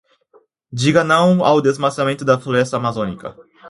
[0.73, 3.35] Diga não ao desmatamento da floresta amazônica